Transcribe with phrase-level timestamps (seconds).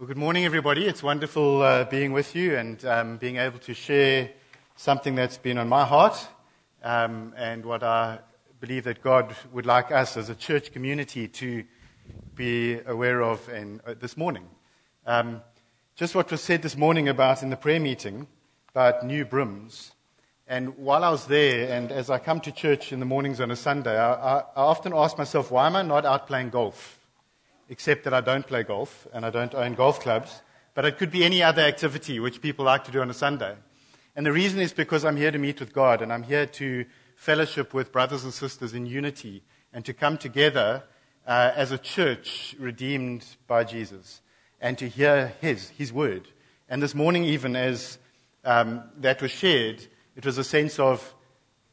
[0.00, 0.86] Well, good morning, everybody.
[0.86, 4.30] It's wonderful uh, being with you and um, being able to share
[4.76, 6.28] something that's been on my heart
[6.84, 8.20] um, and what I
[8.60, 11.64] believe that God would like us as a church community to
[12.36, 14.48] be aware of in, uh, this morning.
[15.04, 15.42] Um,
[15.96, 18.28] just what was said this morning about in the prayer meeting
[18.70, 19.94] about new brooms.
[20.46, 23.50] And while I was there, and as I come to church in the mornings on
[23.50, 26.97] a Sunday, I, I, I often ask myself, why am I not out playing golf?
[27.68, 30.42] Except that I don't play golf and I don't own golf clubs.
[30.74, 33.56] But it could be any other activity which people like to do on a Sunday.
[34.14, 36.84] And the reason is because I'm here to meet with God and I'm here to
[37.16, 39.42] fellowship with brothers and sisters in unity
[39.72, 40.84] and to come together
[41.26, 44.22] uh, as a church redeemed by Jesus
[44.60, 46.28] and to hear His, His word.
[46.68, 47.98] And this morning, even as
[48.44, 51.14] um, that was shared, it was a sense of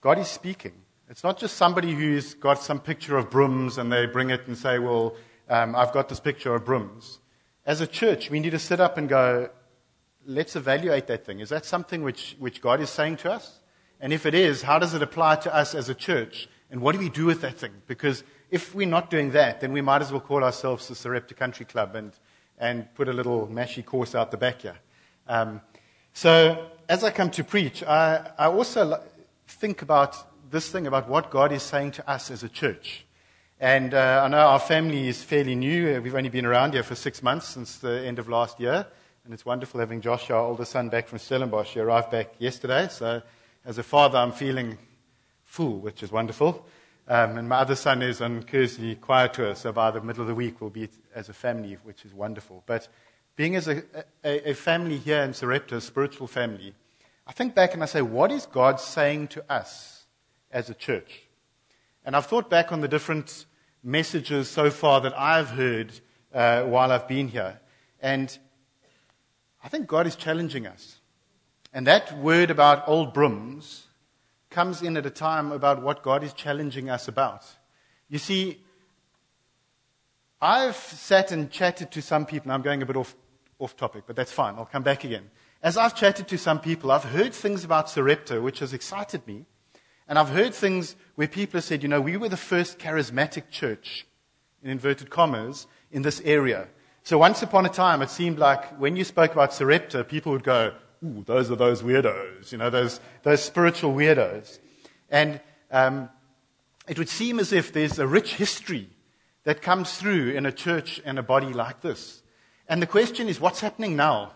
[0.01, 0.73] God is speaking.
[1.09, 4.57] It's not just somebody who's got some picture of brooms and they bring it and
[4.57, 5.15] say, well,
[5.49, 7.19] um, I've got this picture of brooms.
[7.65, 9.49] As a church, we need to sit up and go,
[10.25, 11.39] let's evaluate that thing.
[11.39, 13.59] Is that something which, which God is saying to us?
[13.99, 16.47] And if it is, how does it apply to us as a church?
[16.69, 17.71] And what do we do with that thing?
[17.87, 21.33] Because if we're not doing that, then we might as well call ourselves the Sarepta
[21.33, 22.11] Country Club and,
[22.57, 24.77] and put a little mashie course out the back here.
[25.27, 25.61] Um,
[26.13, 29.01] so as I come to preach, I, I also
[29.47, 33.05] think about this thing about what God is saying to us as a church.
[33.59, 36.01] And uh, I know our family is fairly new.
[36.01, 38.85] We've only been around here for six months since the end of last year.
[39.23, 41.73] And it's wonderful having Josh, our older son, back from Stellenbosch.
[41.73, 42.89] He arrived back yesterday.
[42.89, 43.21] So
[43.63, 44.77] as a father, I'm feeling
[45.45, 46.65] full, which is wonderful.
[47.07, 49.55] Um, and my other son is on Kearsney choir tour.
[49.55, 52.61] So by the middle of the week, we'll be as a family, which is wonderful.
[52.65, 52.89] But
[53.37, 53.83] being as a,
[54.23, 56.73] a, a family here in Sarepta, a spiritual family,
[57.25, 60.05] I think back and I say, what is God saying to us
[60.51, 61.24] as a church?
[62.05, 63.45] And I've thought back on the different
[63.83, 65.99] messages so far that I've heard
[66.33, 67.59] uh, while I've been here.
[67.99, 68.37] And
[69.63, 70.99] I think God is challenging us.
[71.73, 73.87] And that word about old brooms
[74.49, 77.43] comes in at a time about what God is challenging us about.
[78.07, 78.63] You see,
[80.39, 83.15] I've sat and chatted to some people, I'm going a bit off,
[83.57, 84.55] off topic, but that's fine.
[84.55, 85.31] I'll come back again.
[85.63, 89.45] As I've chatted to some people, I've heard things about Sarepta which has excited me.
[90.07, 93.49] And I've heard things where people have said, you know, we were the first charismatic
[93.49, 94.05] church,
[94.61, 96.67] in inverted commas, in this area.
[97.03, 100.43] So once upon a time, it seemed like when you spoke about Sarepta, people would
[100.43, 100.73] go,
[101.03, 104.59] ooh, those are those weirdos, you know, those, those spiritual weirdos.
[105.09, 105.39] And
[105.71, 106.09] um,
[106.87, 108.89] it would seem as if there's a rich history
[109.43, 112.23] that comes through in a church and a body like this.
[112.67, 114.33] And the question is, what's happening now?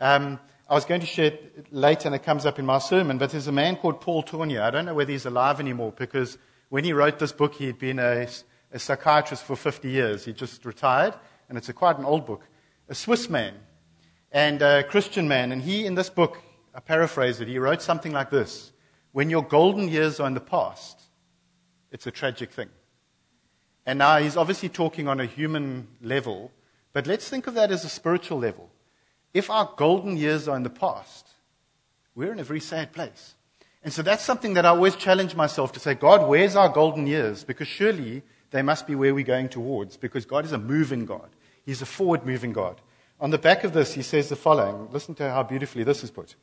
[0.00, 0.38] Um,
[0.70, 3.30] I was going to share it later and it comes up in my sermon, but
[3.30, 4.60] there's a man called Paul Tournier.
[4.60, 6.36] I don't know whether he's alive anymore because
[6.68, 8.28] when he wrote this book, he'd been a,
[8.70, 10.26] a psychiatrist for 50 years.
[10.26, 11.14] He just retired,
[11.48, 12.42] and it's a, quite an old book.
[12.90, 13.54] A Swiss man
[14.30, 15.52] and a Christian man.
[15.52, 16.36] And he, in this book,
[16.74, 18.72] I paraphrase it, he wrote something like this
[19.12, 21.00] When your golden years are in the past,
[21.90, 22.68] it's a tragic thing.
[23.86, 26.52] And now he's obviously talking on a human level,
[26.92, 28.68] but let's think of that as a spiritual level
[29.34, 31.28] if our golden years are in the past,
[32.14, 33.34] we're in a very sad place.
[33.82, 37.06] And so that's something that I always challenge myself to say, God, where's our golden
[37.06, 37.44] years?
[37.44, 41.28] Because surely they must be where we're going towards, because God is a moving God.
[41.64, 42.80] He's a forward moving God.
[43.20, 44.90] On the back of this, he says the following.
[44.90, 46.34] Listen to how beautifully this is put.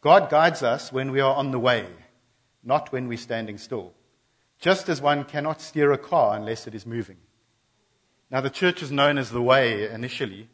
[0.00, 1.86] God guides us when we are on the way,
[2.62, 3.92] not when we're standing still.
[4.58, 7.18] Just as one cannot steer a car unless it is moving.
[8.30, 10.48] Now, the church is known as the way initially,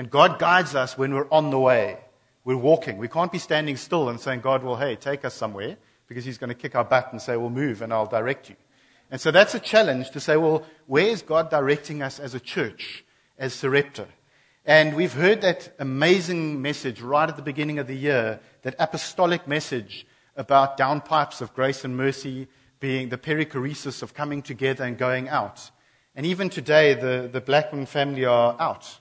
[0.00, 1.98] and God guides us when we're on the way.
[2.42, 2.96] We're walking.
[2.96, 5.76] We can't be standing still and saying, God, well, hey, take us somewhere,
[6.08, 8.56] because He's going to kick our butt and say, well, move and I'll direct you.
[9.10, 12.40] And so that's a challenge to say, well, where is God directing us as a
[12.40, 13.04] church,
[13.38, 14.06] as Sarepta?
[14.64, 19.46] And we've heard that amazing message right at the beginning of the year, that apostolic
[19.46, 22.48] message about downpipes of grace and mercy
[22.80, 25.70] being the perichoresis of coming together and going out.
[26.14, 28.99] And even today, the, the Blackman family are out.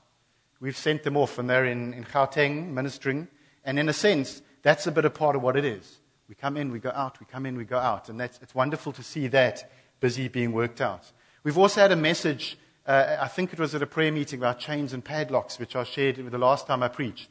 [0.59, 3.28] We've sent them off and they're in, in Gauteng ministering.
[3.63, 6.00] And in a sense, that's a bit of part of what it is.
[6.28, 8.10] We come in, we go out, we come in, we go out.
[8.10, 11.12] And that's, it's wonderful to see that busy being worked out.
[11.44, 14.60] We've also had a message, uh, I think it was at a prayer meeting about
[14.60, 17.30] chains and padlocks, which I shared the last time I preached.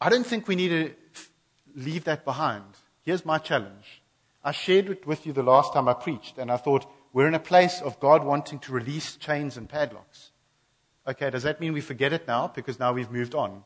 [0.00, 0.94] I don't think we need to
[1.74, 2.64] leave that behind.
[3.02, 4.02] Here's my challenge.
[4.42, 7.34] I shared it with you the last time I preached, and I thought we're in
[7.34, 10.29] a place of God wanting to release chains and padlocks.
[11.10, 13.64] Okay, does that mean we forget it now because now we've moved on?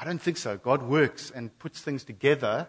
[0.00, 0.56] I don't think so.
[0.56, 2.66] God works and puts things together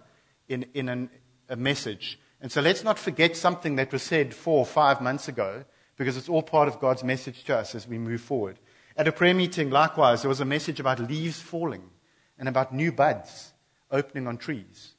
[0.48, 1.10] in, in an,
[1.50, 2.20] a message.
[2.40, 5.66] And so let's not forget something that was said four or five months ago
[5.98, 8.60] because it's all part of God's message to us as we move forward.
[8.96, 11.90] At a prayer meeting, likewise, there was a message about leaves falling
[12.38, 13.54] and about new buds
[13.90, 14.94] opening on trees.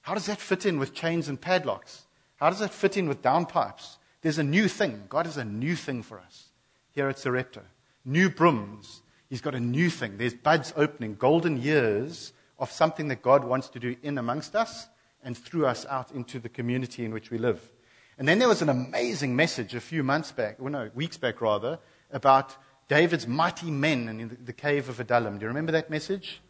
[0.00, 2.06] How does that fit in with chains and padlocks?
[2.36, 3.96] How does that fit in with downpipes?
[4.22, 5.04] There's a new thing.
[5.08, 6.48] God has a new thing for us
[6.90, 7.62] here at Sarepta.
[8.04, 9.02] New brooms.
[9.28, 10.18] He's got a new thing.
[10.18, 14.88] There's buds opening, golden years of something that God wants to do in amongst us
[15.22, 17.72] and through us out into the community in which we live.
[18.18, 21.40] And then there was an amazing message a few months back, well, no, weeks back
[21.40, 21.78] rather,
[22.12, 22.56] about
[22.88, 25.38] David's mighty men in the cave of Adullam.
[25.38, 26.40] Do you remember that message?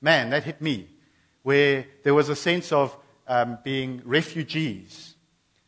[0.00, 0.88] Man, that hit me.
[1.42, 2.96] Where there was a sense of
[3.26, 5.14] um, being refugees,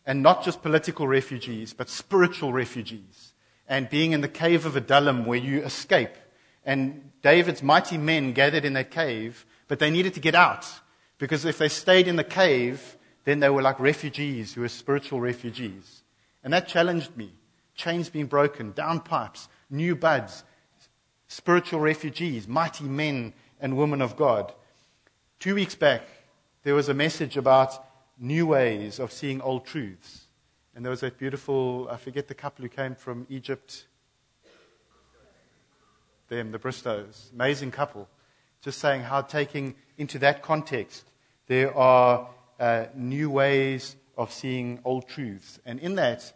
[0.06, 3.31] and not just political refugees, but spiritual refugees,
[3.73, 6.15] and being in the cave of Adullam where you escape.
[6.63, 10.67] And David's mighty men gathered in that cave, but they needed to get out
[11.17, 15.23] because if they stayed in the cave, then they were like refugees who were spiritual
[15.23, 16.03] refugees.
[16.45, 17.33] And that challenged me.
[17.75, 20.45] Chains being broken, downpipes, new buds,
[21.29, 24.53] spiritual refugees, mighty men and women of God.
[25.39, 26.03] Two weeks back,
[26.63, 27.83] there was a message about
[28.19, 30.27] new ways of seeing old truths.
[30.75, 33.87] And there was that beautiful, I forget the couple who came from Egypt.
[36.29, 37.31] Them, the Bristows.
[37.35, 38.09] Amazing couple.
[38.63, 41.05] Just saying how taking into that context,
[41.47, 42.29] there are
[42.59, 45.61] uh, new ways of seeing old truths.
[45.67, 46.33] And in that,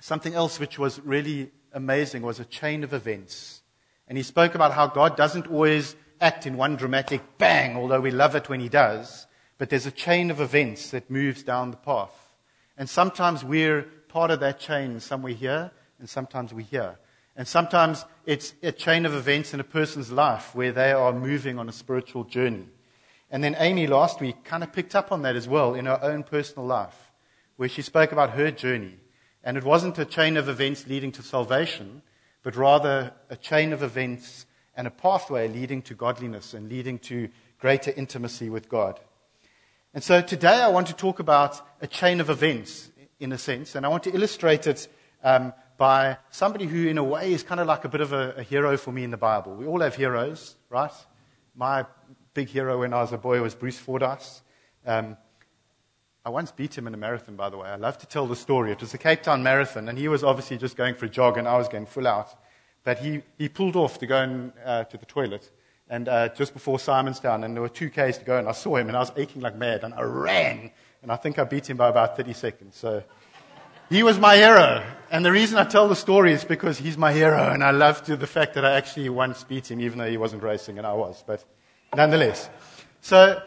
[0.00, 3.62] something else which was really amazing was a chain of events.
[4.08, 8.10] And he spoke about how God doesn't always act in one dramatic bang, although we
[8.10, 9.26] love it when he does,
[9.58, 12.27] but there's a chain of events that moves down the path.
[12.78, 16.96] And sometimes we're part of that chain somewhere here, and sometimes we're here.
[17.36, 21.58] And sometimes it's a chain of events in a person's life where they are moving
[21.58, 22.68] on a spiritual journey.
[23.30, 25.98] And then Amy last week kind of picked up on that as well in her
[26.02, 27.12] own personal life,
[27.56, 28.96] where she spoke about her journey.
[29.44, 32.02] And it wasn't a chain of events leading to salvation,
[32.42, 34.46] but rather a chain of events
[34.76, 37.28] and a pathway leading to godliness and leading to
[37.58, 39.00] greater intimacy with God.
[39.98, 43.74] And so today I want to talk about a chain of events, in a sense,
[43.74, 44.86] and I want to illustrate it
[45.24, 48.34] um, by somebody who, in a way, is kind of like a bit of a,
[48.36, 49.56] a hero for me in the Bible.
[49.56, 50.92] We all have heroes, right?
[51.56, 51.84] My
[52.32, 54.42] big hero when I was a boy was Bruce Fordyce.
[54.86, 55.16] Um,
[56.24, 57.68] I once beat him in a marathon, by the way.
[57.68, 58.70] I love to tell the story.
[58.70, 61.38] It was the Cape Town Marathon, and he was obviously just going for a jog,
[61.38, 62.28] and I was going full out.
[62.84, 65.50] But he, he pulled off to go in, uh, to the toilet,
[65.90, 68.76] and uh, just before Simonstown, and there were two Ks to go, and I saw
[68.76, 70.70] him, and I was aching like mad, and I ran,
[71.02, 72.76] and I think I beat him by about 30 seconds.
[72.76, 73.02] So
[73.88, 74.84] he was my hero.
[75.10, 78.02] And the reason I tell the story is because he's my hero, and I love
[78.04, 80.86] to the fact that I actually once beat him, even though he wasn't racing, and
[80.86, 81.24] I was.
[81.26, 81.44] But
[81.94, 82.50] nonetheless.
[83.00, 83.40] So,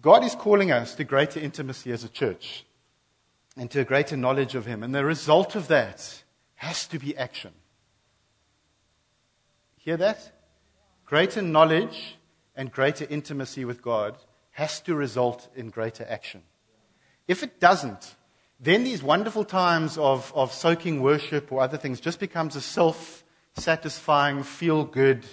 [0.00, 2.64] God is calling us to greater intimacy as a church
[3.56, 4.82] and to a greater knowledge of Him.
[4.82, 6.22] And the result of that
[6.56, 7.52] has to be action.
[9.78, 10.33] Hear that?
[11.14, 12.16] Greater knowledge
[12.56, 14.16] and greater intimacy with God
[14.50, 16.42] has to result in greater action.
[17.28, 18.16] If it doesn't,
[18.58, 23.22] then these wonderful times of, of soaking worship or other things just becomes a self
[23.56, 25.24] satisfying, feel good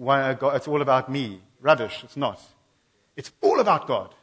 [0.00, 1.40] uh, it's all about me.
[1.60, 2.04] Rubbish.
[2.04, 2.40] It's not.
[3.16, 4.14] It's all about God.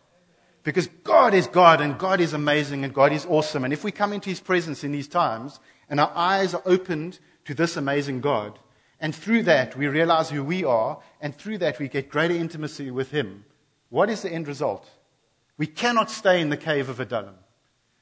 [0.63, 3.65] Because God is God and God is amazing and God is awesome.
[3.65, 5.59] And if we come into His presence in these times
[5.89, 8.57] and our eyes are opened to this amazing God,
[9.01, 12.89] and through that we realize who we are, and through that we get greater intimacy
[12.89, 13.43] with Him,
[13.89, 14.89] what is the end result?
[15.58, 17.36] We cannot stay in the cave of Adullam.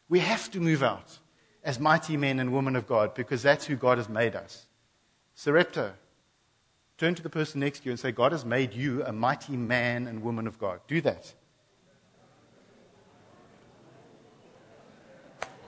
[0.08, 1.18] We have to move out
[1.63, 4.68] as mighty men and women of God because that's who God has made us.
[5.34, 5.94] Sarepta,
[7.00, 9.56] Turn to the person next to you and say, God has made you a mighty
[9.56, 10.82] man and woman of God.
[10.86, 11.34] Do that.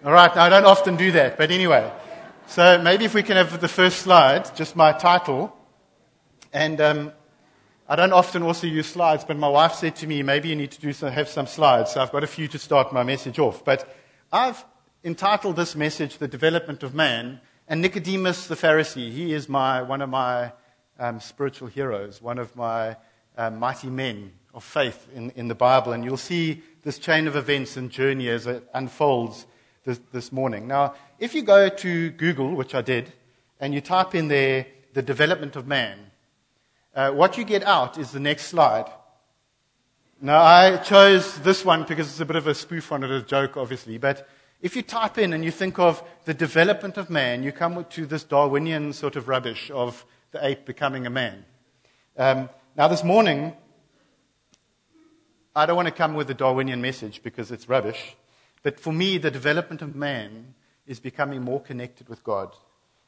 [0.03, 1.89] All right, now I don't often do that, but anyway.
[2.51, 5.55] So maybe if we can have the first slide, just my title.
[6.51, 7.13] And um,
[7.87, 10.71] I don't often also use slides, but my wife said to me, maybe you need
[10.71, 11.93] to do some, have some slides.
[11.93, 13.63] So I've got a few to start my message off.
[13.63, 13.95] But
[14.33, 14.65] I've
[15.01, 17.39] entitled this message, The Development of Man.
[17.69, 20.51] And Nicodemus the Pharisee, he is my, one of my
[20.99, 22.97] um, spiritual heroes, one of my
[23.37, 25.93] uh, mighty men of faith in, in the Bible.
[25.93, 29.45] And you'll see this chain of events and journey as it unfolds
[29.85, 30.67] this, this morning.
[30.67, 33.13] Now, if you go to Google, which I did,
[33.59, 35.99] and you type in there the development of man,
[36.95, 38.91] uh, what you get out is the next slide.
[40.19, 43.21] Now, I chose this one because it's a bit of a spoof on it, a
[43.21, 43.99] joke, obviously.
[43.99, 44.27] But
[44.61, 48.05] if you type in and you think of the development of man, you come to
[48.07, 51.45] this Darwinian sort of rubbish of the ape becoming a man.
[52.17, 53.53] Um, now, this morning,
[55.55, 58.15] I don't want to come with a Darwinian message because it's rubbish,
[58.63, 60.55] but for me, the development of man
[60.87, 62.55] is becoming more connected with God.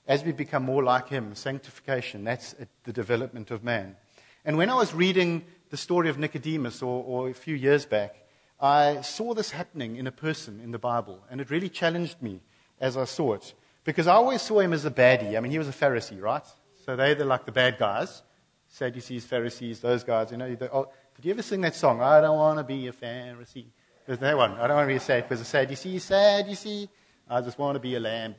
[0.05, 3.95] as we become more like Him, sanctification, that's the development of man.
[4.43, 8.15] And when I was reading the story of Nicodemus, or, or a few years back,
[8.59, 12.41] I saw this happening in a person in the Bible, and it really challenged me
[12.79, 13.53] as I saw it.
[13.83, 15.37] Because I always saw him as a baddie.
[15.37, 16.45] I mean, he was a Pharisee, right?
[16.85, 18.21] So they're like the bad guys.
[18.69, 20.31] Sadducees, Pharisees, those guys.
[20.31, 22.01] You know, oh, did you ever sing that song?
[22.01, 23.65] I don't want to be a Pharisee.
[24.05, 24.53] There's that one.
[24.53, 26.89] I don't want to be a sad because a Sadducee, Sadducee.
[27.29, 28.35] I just want to be a lamb.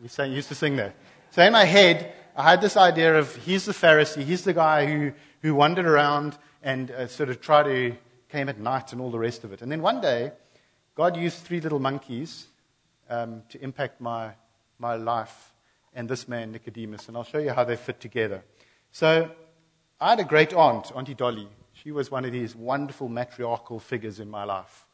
[0.00, 0.94] We sang, used to sing that.
[1.30, 4.86] So in my head, I had this idea of he's the Pharisee, he's the guy
[4.86, 7.96] who, who wandered around and uh, sort of tried to,
[8.28, 9.62] came at night and all the rest of it.
[9.62, 10.32] And then one day,
[10.94, 12.46] God used three little monkeys
[13.10, 14.32] um, to impact my,
[14.78, 15.54] my life
[15.94, 17.08] and this man, Nicodemus.
[17.08, 18.42] And I'll show you how they fit together.
[18.92, 19.30] So
[20.00, 21.48] I had a great aunt, Auntie Dolly.
[21.72, 24.86] She was one of these wonderful matriarchal figures in my life.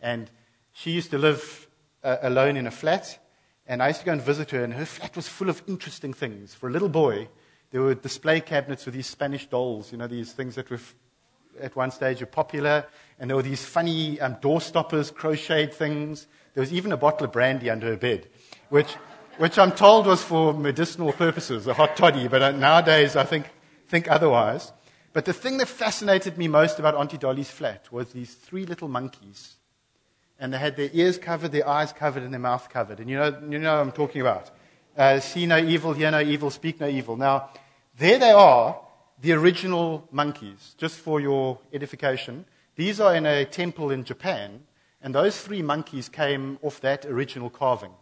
[0.00, 0.30] And
[0.72, 1.66] she used to live
[2.02, 3.18] uh, alone in a flat.
[3.66, 6.12] And I used to go and visit her, and her flat was full of interesting
[6.12, 6.54] things.
[6.54, 7.28] For a little boy,
[7.70, 10.94] there were display cabinets with these Spanish dolls, you know, these things that were f-
[11.60, 12.84] at one stage were popular.
[13.18, 16.26] And there were these funny um, door stoppers, crocheted things.
[16.54, 18.26] There was even a bottle of brandy under her bed,
[18.70, 18.92] which,
[19.38, 22.26] which I'm told was for medicinal purposes, a hot toddy.
[22.26, 23.46] But uh, nowadays, I think,
[23.86, 24.72] think otherwise.
[25.12, 28.88] But the thing that fascinated me most about Auntie Dolly's flat was these three little
[28.88, 29.56] monkeys.
[30.40, 32.98] And they had their ears covered, their eyes covered, and their mouth covered.
[32.98, 34.50] And you know, you know what I'm talking about.
[34.96, 37.16] Uh, see no evil, hear no evil, speak no evil.
[37.16, 37.50] Now,
[37.98, 38.80] there they are,
[39.20, 42.46] the original monkeys, just for your edification.
[42.74, 44.62] These are in a temple in Japan,
[45.02, 47.92] and those three monkeys came off that original carving.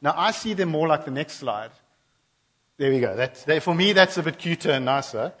[0.00, 1.70] Now, I see them more like the next slide.
[2.78, 3.14] There we go.
[3.14, 5.32] That's, for me, that's a bit cuter and nicer.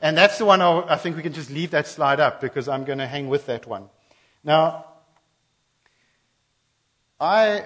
[0.00, 2.68] And that's the one I'll, I think we can just leave that slide up because
[2.68, 3.90] I'm going to hang with that one.
[4.42, 4.86] Now,
[7.20, 7.64] I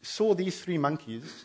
[0.00, 1.44] saw these three monkeys,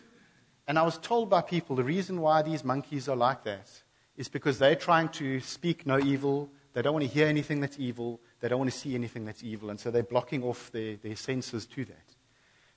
[0.66, 3.70] and I was told by people the reason why these monkeys are like that
[4.16, 6.48] is because they're trying to speak no evil.
[6.72, 8.20] They don't want to hear anything that's evil.
[8.40, 9.68] They don't want to see anything that's evil.
[9.68, 12.14] And so they're blocking off their, their senses to that.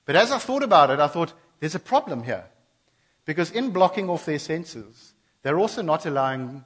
[0.04, 2.44] But as I thought about it, I thought, there's a problem here.
[3.24, 6.64] Because in blocking off their senses, they're also not allowing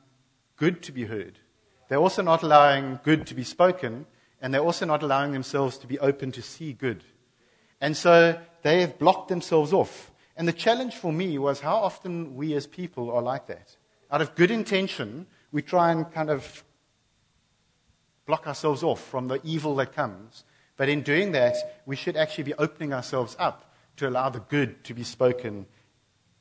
[0.56, 1.38] good to be heard.
[1.88, 4.06] They're also not allowing good to be spoken.
[4.40, 7.04] And they're also not allowing themselves to be open to see good.
[7.84, 10.10] And so they have blocked themselves off.
[10.38, 13.76] And the challenge for me was how often we as people are like that.
[14.10, 16.64] Out of good intention, we try and kind of
[18.24, 20.44] block ourselves off from the evil that comes.
[20.78, 24.82] But in doing that, we should actually be opening ourselves up to allow the good
[24.84, 25.66] to be spoken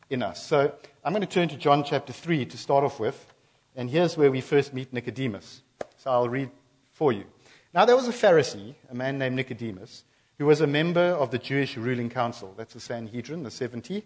[0.10, 0.48] in us.
[0.48, 0.74] So
[1.04, 3.34] I'm going to turn to John chapter 3 to start off with.
[3.76, 5.62] And here's where we first meet Nicodemus.
[5.98, 6.52] So I'll read
[6.94, 7.26] for you.
[7.74, 10.06] Now, there was a Pharisee, a man named Nicodemus,
[10.44, 12.54] who was a member of the Jewish ruling council.
[12.58, 14.04] That's the Sanhedrin, the 70.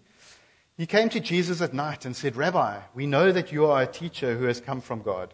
[0.78, 3.88] He came to Jesus at night and said, Rabbi, we know that you are a
[3.88, 5.34] teacher who has come from God.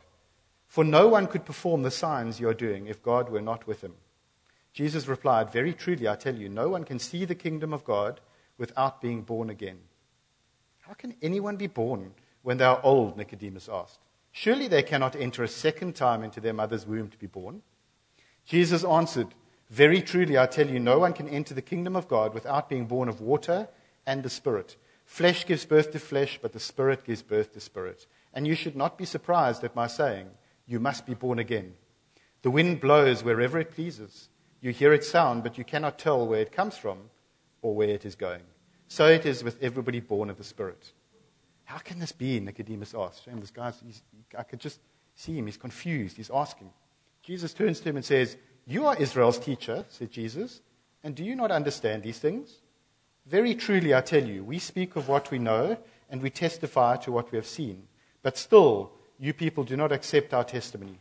[0.66, 3.82] For no one could perform the signs you are doing if God were not with
[3.82, 3.96] him.
[4.72, 8.22] Jesus replied, Very truly, I tell you, no one can see the kingdom of God
[8.58, 9.80] without being born again.
[10.88, 13.18] How can anyone be born when they are old?
[13.18, 14.00] Nicodemus asked.
[14.32, 17.62] Surely they cannot enter a second time into their mother's womb to be born.
[18.46, 19.28] Jesus answered,
[19.74, 22.86] very truly, I tell you, no one can enter the kingdom of God without being
[22.86, 23.68] born of water
[24.06, 24.78] and the Spirit.
[25.04, 28.06] Flesh gives birth to flesh, but the Spirit gives birth to spirit.
[28.36, 30.28] And you should not be surprised at my saying,
[30.68, 31.74] You must be born again.
[32.44, 34.30] The wind blows wherever it pleases.
[34.62, 37.00] You hear its sound, but you cannot tell where it comes from
[37.64, 38.44] or where it is going.
[38.90, 40.94] So it is with everybody born of the Spirit.
[41.64, 42.40] How can this be?
[42.40, 43.26] Nicodemus asked.
[43.26, 43.74] And this guy,
[44.38, 44.80] I could just
[45.16, 45.48] see him.
[45.48, 46.18] He's confused.
[46.18, 46.70] He's asking.
[47.24, 50.62] Jesus turns to him and says, you are Israel's teacher, said Jesus,
[51.04, 52.60] and do you not understand these things?
[53.26, 55.78] Very truly, I tell you, we speak of what we know
[56.10, 57.88] and we testify to what we have seen.
[58.22, 61.00] But still, you people do not accept our testimony.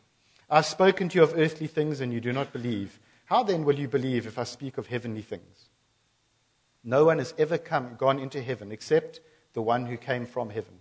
[0.50, 2.98] I've spoken to you of earthly things and you do not believe.
[3.26, 5.68] How then will you believe if I speak of heavenly things?
[6.84, 9.20] No one has ever come, gone into heaven except
[9.54, 10.80] the one who came from heaven,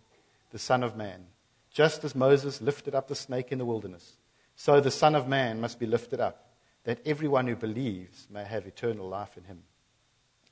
[0.50, 1.25] the Son of Man.
[1.71, 4.17] Just as Moses lifted up the snake in the wilderness,
[4.55, 6.50] so the Son of Man must be lifted up
[6.83, 9.63] that everyone who believes may have eternal life in him.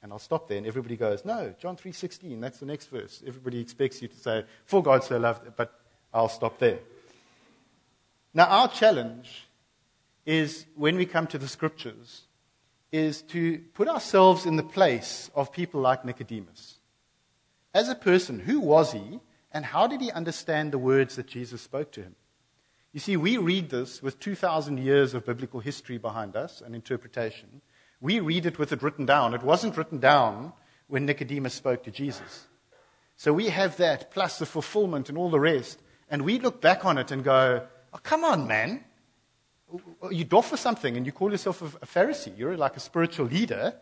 [0.01, 3.21] And I'll stop there, and everybody goes, No, John 3.16, that's the next verse.
[3.25, 5.73] Everybody expects you to say, For God so loved, but
[6.13, 6.79] I'll stop there.
[8.33, 9.47] Now, our challenge
[10.25, 12.21] is, when we come to the scriptures,
[12.91, 16.79] is to put ourselves in the place of people like Nicodemus.
[17.73, 19.19] As a person, who was he,
[19.51, 22.15] and how did he understand the words that Jesus spoke to him?
[22.91, 27.61] You see, we read this with 2,000 years of biblical history behind us and interpretation.
[28.01, 29.33] We read it with it written down.
[29.33, 30.53] It wasn't written down
[30.87, 32.47] when Nicodemus spoke to Jesus.
[33.15, 35.81] So we have that, plus the fulfillment and all the rest.
[36.09, 38.83] And we look back on it and go, oh, come on, man.
[40.09, 42.35] You doff for something and you call yourself a Pharisee.
[42.35, 43.75] You're like a spiritual leader.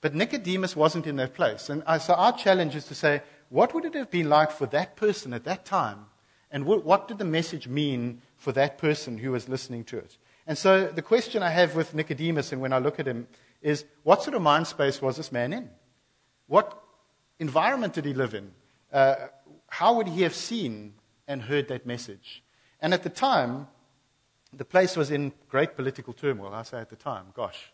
[0.00, 1.68] But Nicodemus wasn't in that place.
[1.68, 4.96] And so our challenge is to say, what would it have been like for that
[4.96, 6.06] person at that time?
[6.54, 10.16] And what did the message mean for that person who was listening to it?
[10.46, 13.26] And so the question I have with Nicodemus, and when I look at him,
[13.60, 15.68] is what sort of mind space was this man in?
[16.46, 16.80] What
[17.40, 18.52] environment did he live in?
[18.92, 19.16] Uh,
[19.66, 20.94] how would he have seen
[21.26, 22.44] and heard that message?
[22.80, 23.66] And at the time,
[24.52, 26.54] the place was in great political turmoil.
[26.54, 27.72] I say at the time, gosh.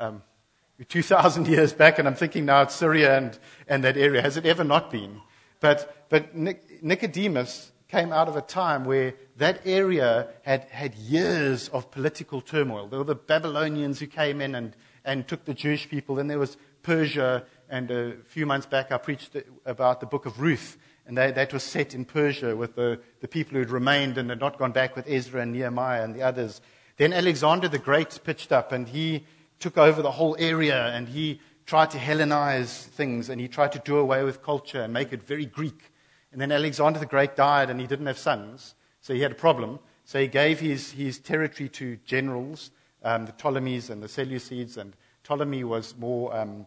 [0.00, 0.24] Um,
[0.88, 4.20] 2,000 years back, and I'm thinking now it's Syria and, and that area.
[4.20, 5.20] Has it ever not been?
[5.60, 11.90] But, but Nicodemus came out of a time where that area had had years of
[11.90, 12.86] political turmoil.
[12.86, 16.16] There were the Babylonians who came in and, and took the Jewish people.
[16.16, 19.34] Then there was Persia, and a few months back I preached
[19.64, 20.76] about the book of Ruth,
[21.06, 24.40] and that was set in Persia with the, the people who had remained and had
[24.40, 26.60] not gone back with Ezra and Nehemiah and the others.
[26.98, 29.24] Then Alexander the Great pitched up, and he
[29.58, 33.78] took over the whole area, and he tried to Hellenize things, and he tried to
[33.78, 35.92] do away with culture and make it very Greek.
[36.36, 39.36] And then Alexander the Great died, and he didn't have sons, so he had a
[39.36, 39.78] problem.
[40.04, 44.94] So he gave his, his territory to generals, um, the Ptolemies and the Seleucids, and
[45.24, 46.66] Ptolemy was more, um,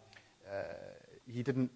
[0.51, 0.63] uh,
[1.31, 1.69] he didn't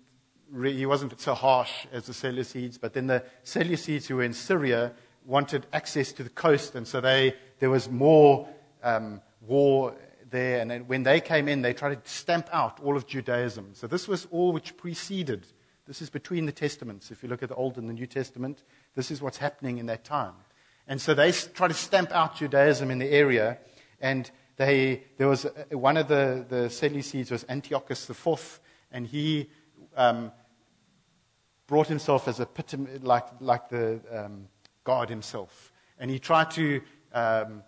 [0.49, 4.33] re- he wasn't so harsh as the Seleucids, but then the Seleucids who were in
[4.33, 4.91] Syria
[5.23, 8.49] wanted access to the coast, and so they, there was more
[8.81, 9.93] um, war
[10.31, 10.61] there.
[10.61, 13.69] And when they came in, they tried to stamp out all of Judaism.
[13.73, 15.45] So this was all which preceded
[15.87, 17.11] this is between the Testaments.
[17.11, 18.63] If you look at the Old and the New Testament,
[18.95, 20.33] this is what's happening in that time.
[20.87, 23.57] And so they try to stamp out Judaism in the area.
[23.99, 28.59] And they, there was uh, one of the, the Seleucids was Antiochus IV,
[28.91, 29.49] and he
[29.95, 30.31] um,
[31.67, 32.47] brought himself as a
[33.01, 34.47] like, like the um,
[34.83, 35.71] God himself.
[35.99, 36.81] And he tried to
[37.13, 37.63] um,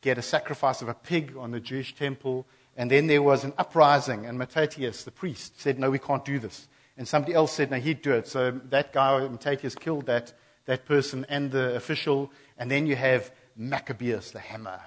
[0.00, 2.46] get a sacrifice of a pig on the Jewish temple.
[2.76, 6.38] And then there was an uprising, and Mattathias, the priest, said, No, we can't do
[6.38, 6.68] this.
[6.96, 8.26] And somebody else said, no, he'd do it.
[8.26, 10.32] So that guy, Mattathias, killed that,
[10.64, 12.32] that person and the official.
[12.56, 14.80] And then you have Maccabeus, the hammer.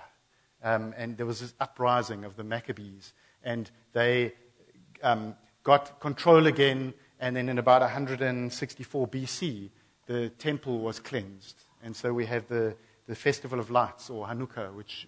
[0.64, 3.14] Um, and there was this uprising of the Maccabees.
[3.44, 4.34] And they
[5.04, 6.94] um, got control again.
[7.20, 9.70] And then in about 164 BC,
[10.08, 11.64] the temple was cleansed.
[11.84, 12.76] And so we have the,
[13.08, 15.08] the Festival of Lights, or Hanukkah, which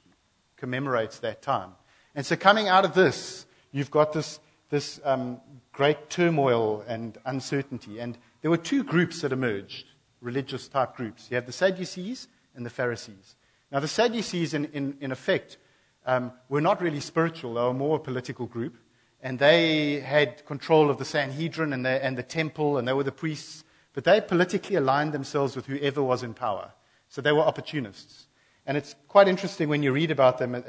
[0.55, 1.71] commemorates that time.
[2.13, 7.99] And so coming out of this, you've got this, this um, great turmoil and uncertainty.
[7.99, 9.86] And there were two groups that emerged,
[10.19, 11.27] religious type groups.
[11.29, 13.36] You have the Sadducees and the Pharisees.
[13.71, 15.57] Now, the Sadducees, in, in, in effect,
[16.05, 18.77] um, were not really spiritual, they were more a political group.
[19.23, 23.03] And they had control of the Sanhedrin and the, and the temple, and they were
[23.03, 23.63] the priests.
[23.93, 26.71] But they politically aligned themselves with whoever was in power.
[27.07, 28.27] So they were opportunists.
[28.65, 30.63] And it's quite interesting when you read about them.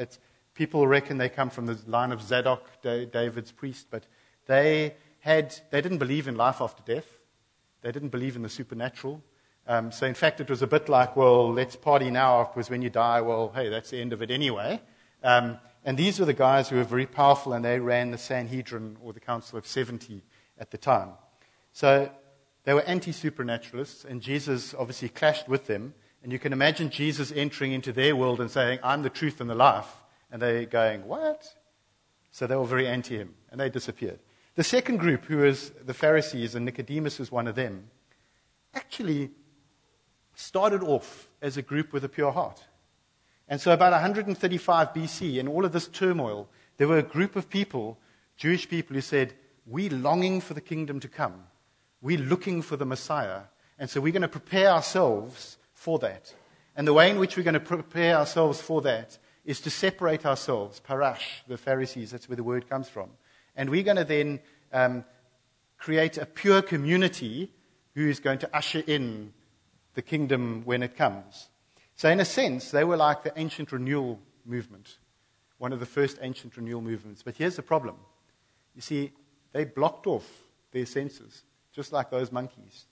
[0.54, 4.04] People reckon they come from the line of Zadok, David's priest, but
[4.46, 7.07] they, had, they didn't believe in life after death.
[7.83, 9.22] They didn't believe in the supernatural.
[9.66, 12.83] Um, so, in fact, it was a bit like, well, let's party now because when
[12.83, 14.81] you die, well, hey, that's the end of it anyway.
[15.22, 18.96] Um, and these were the guys who were very powerful, and they ran the Sanhedrin
[19.00, 20.22] or the Council of 70
[20.59, 21.11] at the time.
[21.72, 22.11] So,
[22.64, 25.94] they were anti supernaturalists, and Jesus obviously clashed with them.
[26.22, 29.50] And you can imagine Jesus entering into their world and saying, I'm the truth and
[29.50, 29.88] the life.
[30.31, 31.46] And they're going, What?
[32.31, 34.20] So they were very anti him, and they disappeared.
[34.54, 37.88] The second group, who is the Pharisees, and Nicodemus was one of them,
[38.74, 39.30] actually
[40.34, 42.62] started off as a group with a pure heart.
[43.48, 47.48] And so, about 135 BC, in all of this turmoil, there were a group of
[47.48, 47.98] people,
[48.36, 49.34] Jewish people, who said,
[49.66, 51.44] We're longing for the kingdom to come.
[52.02, 53.42] We're looking for the Messiah.
[53.78, 56.34] And so, we're going to prepare ourselves for that.
[56.76, 60.24] And the way in which we're going to prepare ourselves for that is to separate
[60.24, 63.10] ourselves, parash, the Pharisees, that's where the word comes from,
[63.56, 64.40] and we're going to then
[64.72, 65.04] um,
[65.78, 67.50] create a pure community
[67.94, 69.32] who is going to usher in
[69.94, 71.48] the kingdom when it comes.
[71.94, 74.98] So, in a sense, they were like the ancient renewal movement,
[75.58, 77.22] one of the first ancient renewal movements.
[77.22, 77.96] But here's the problem
[78.74, 79.12] you see,
[79.52, 80.26] they blocked off
[80.72, 81.42] their senses,
[81.74, 82.86] just like those monkeys.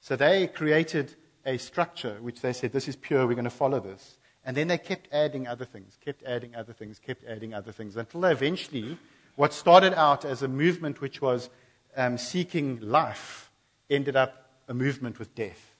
[0.00, 3.80] So, they created a structure which they said, This is pure, we're going to follow
[3.80, 4.16] this.
[4.44, 7.96] And then they kept adding other things, kept adding other things, kept adding other things,
[7.96, 8.96] until they eventually
[9.36, 11.50] what started out as a movement which was
[11.96, 13.50] um, seeking life
[13.88, 15.74] ended up a movement with death.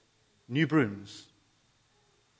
[0.47, 1.27] New brooms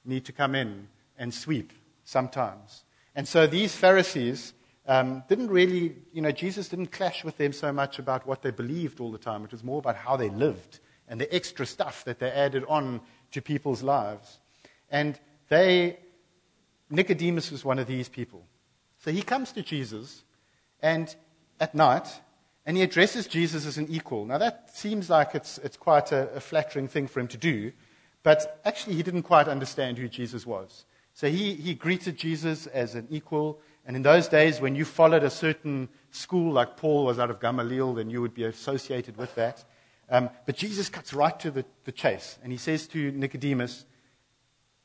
[0.04, 1.72] need to come in and sweep
[2.04, 2.84] sometimes.
[3.14, 4.52] And so these Pharisees
[4.86, 8.50] um, didn't really, you know, Jesus didn't clash with them so much about what they
[8.50, 9.44] believed all the time.
[9.44, 13.00] It was more about how they lived and the extra stuff that they added on
[13.32, 14.40] to people's lives.
[14.90, 15.98] And they,
[16.90, 18.44] Nicodemus was one of these people.
[18.98, 20.22] So he comes to Jesus
[20.82, 21.14] and
[21.60, 22.08] at night,
[22.66, 24.26] and he addresses Jesus as an equal.
[24.26, 27.72] Now that seems like it's, it's quite a, a flattering thing for him to do,
[28.22, 30.84] but actually he didn't quite understand who Jesus was.
[31.14, 33.60] So he, he greeted Jesus as an equal.
[33.84, 37.40] And in those days, when you followed a certain school, like Paul was out of
[37.40, 39.64] Gamaliel, then you would be associated with that.
[40.08, 42.38] Um, but Jesus cuts right to the, the chase.
[42.42, 43.84] And he says to Nicodemus,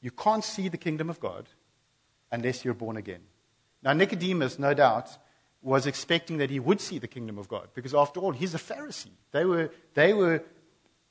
[0.01, 1.47] You can't see the kingdom of God
[2.31, 3.21] unless you're born again.
[3.83, 5.09] Now, Nicodemus, no doubt,
[5.61, 8.59] was expecting that he would see the kingdom of God, because after all, he's a
[8.59, 9.11] Pharisee.
[9.31, 10.43] They were, they were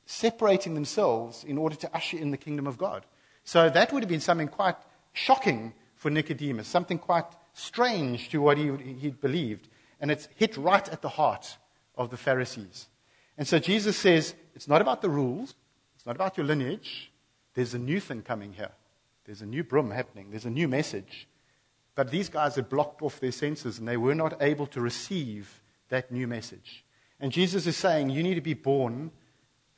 [0.06, 3.04] separating themselves in order to usher in the kingdom of God.
[3.44, 4.76] So that would have been something quite
[5.12, 9.68] shocking for Nicodemus, something quite strange to what he, he'd believed.
[10.00, 11.56] And it's hit right at the heart
[11.96, 12.86] of the Pharisees.
[13.38, 15.54] And so Jesus says, it's not about the rules,
[15.96, 17.10] it's not about your lineage.
[17.54, 18.72] There's a new thing coming here.
[19.24, 20.28] There's a new broom happening.
[20.30, 21.26] There's a new message.
[21.96, 25.62] But these guys had blocked off their senses and they were not able to receive
[25.88, 26.84] that new message.
[27.18, 29.10] And Jesus is saying, you need to be born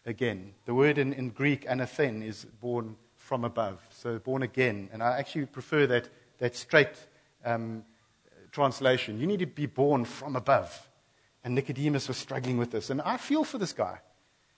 [0.05, 0.53] again.
[0.67, 3.81] The word in, in Greek, anathen, is born from above.
[3.91, 4.91] So born again.
[4.93, 7.07] And I actually prefer that, that straight
[7.45, 7.85] um,
[8.51, 9.21] translation.
[9.21, 10.89] You need to be born from above.
[11.45, 12.91] And Nicodemus was struggling with this.
[12.91, 14.01] And I feel for this guy.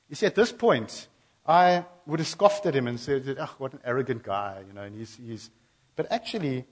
[0.09, 1.09] You see, at this point,
[1.47, 4.83] I would have scoffed at him and said, oh, what an arrogant guy, you know,
[4.83, 5.51] and he's, he's...
[5.95, 6.65] But actually,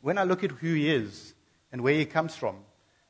[0.00, 1.34] when I look at who he is
[1.72, 2.56] and where he comes from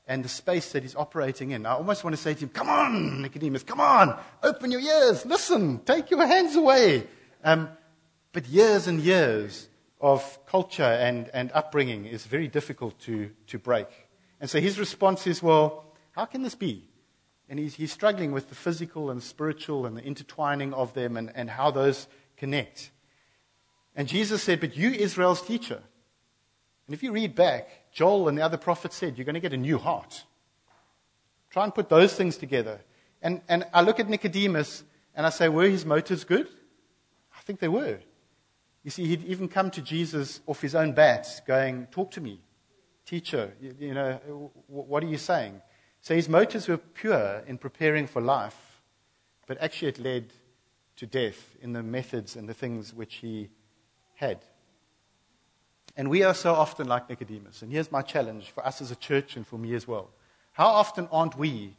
[0.07, 2.69] and the space that he's operating in, I almost want to say to him, come
[2.69, 7.07] on, Nicodemus, come on, open your ears, listen, take your hands away.
[7.45, 7.69] Um,
[8.33, 9.69] but years and years
[10.01, 13.89] of culture and, and upbringing is very difficult to, to break.
[14.41, 16.89] And so his response is, well, how can this be?
[17.49, 21.33] And he's, he's struggling with the physical and spiritual and the intertwining of them and,
[21.35, 22.91] and how those connect.
[23.97, 25.83] And Jesus said, But you, Israel's teacher.
[26.91, 29.53] And if you read back, Joel and the other prophets said, You're going to get
[29.53, 30.25] a new heart.
[31.49, 32.81] Try and put those things together.
[33.23, 34.83] And, and I look at Nicodemus
[35.15, 36.49] and I say, Were his motives good?
[37.39, 38.01] I think they were.
[38.83, 42.41] You see, he'd even come to Jesus off his own bat, going, Talk to me,
[43.07, 43.53] teacher.
[43.61, 45.63] You, you know, what are you saying?
[46.01, 48.83] So his motives were pure in preparing for life,
[49.47, 50.33] but actually it led
[50.97, 53.49] to death in the methods and the things which he
[54.17, 54.41] had.
[56.01, 57.61] And we are so often like Nicodemus.
[57.61, 60.09] And here's my challenge for us as a church and for me as well.
[60.53, 61.77] How often aren't we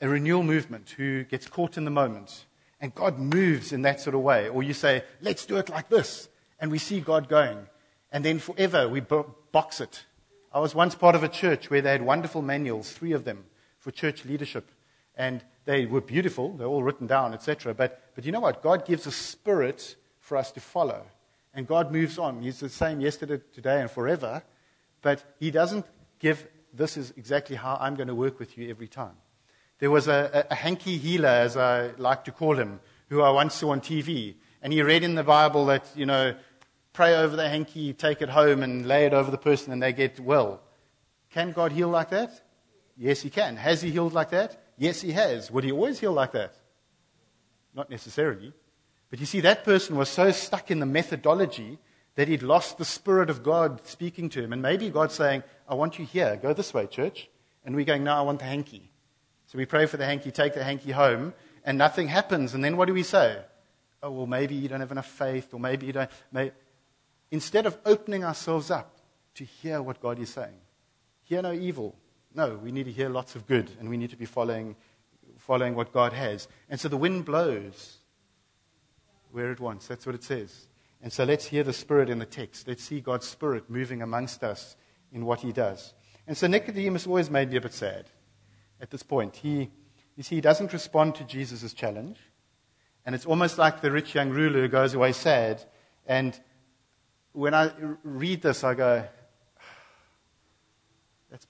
[0.00, 2.44] a renewal movement who gets caught in the moment
[2.80, 4.48] and God moves in that sort of way?
[4.48, 6.28] Or you say, let's do it like this.
[6.58, 7.68] And we see God going.
[8.10, 10.04] And then forever we box it
[10.52, 13.44] I was once part of a church where they had wonderful manuals, three of them,
[13.78, 14.72] for church leadership.
[15.16, 17.74] And they were beautiful, they're all written down, etc.
[17.74, 18.60] But, but you know what?
[18.60, 21.04] God gives a spirit for us to follow.
[21.56, 22.42] And God moves on.
[22.42, 24.42] He's the same yesterday, today, and forever.
[25.00, 25.86] But He doesn't
[26.20, 29.16] give, this is exactly how I'm going to work with you every time.
[29.78, 33.30] There was a, a, a hanky healer, as I like to call him, who I
[33.30, 34.34] once saw on TV.
[34.62, 36.34] And he read in the Bible that, you know,
[36.92, 39.92] pray over the hanky, take it home, and lay it over the person, and they
[39.92, 40.60] get well.
[41.30, 42.42] Can God heal like that?
[42.98, 43.56] Yes, He can.
[43.56, 44.62] Has He healed like that?
[44.76, 45.50] Yes, He has.
[45.50, 46.54] Would He always heal like that?
[47.74, 48.52] Not necessarily.
[49.10, 51.78] But you see, that person was so stuck in the methodology
[52.16, 54.52] that he'd lost the Spirit of God speaking to him.
[54.52, 56.36] And maybe God's saying, I want you here.
[56.36, 57.28] Go this way, church.
[57.64, 58.90] And we're going, No, I want the hanky.
[59.46, 62.54] So we pray for the hanky, take the hanky home, and nothing happens.
[62.54, 63.38] And then what do we say?
[64.02, 66.10] Oh, well, maybe you don't have enough faith, or maybe you don't.
[66.32, 66.52] Maybe,
[67.30, 68.96] instead of opening ourselves up
[69.34, 70.58] to hear what God is saying.
[71.22, 71.94] Hear no evil.
[72.34, 74.76] No, we need to hear lots of good, and we need to be following,
[75.38, 76.48] following what God has.
[76.68, 77.95] And so the wind blows
[79.36, 79.86] where it wants.
[79.86, 80.68] That's what it says.
[81.02, 82.66] And so let's hear the Spirit in the text.
[82.66, 84.76] Let's see God's Spirit moving amongst us
[85.12, 85.94] in what He does.
[86.26, 88.06] And so Nicodemus always made me a bit sad
[88.80, 89.36] at this point.
[89.36, 89.70] He,
[90.16, 92.18] you see, he doesn't respond to Jesus' challenge.
[93.04, 95.62] And it's almost like the rich young ruler who goes away sad
[96.06, 96.38] and
[97.32, 97.70] when I
[98.02, 99.04] read this, I go,
[101.30, 101.46] that's,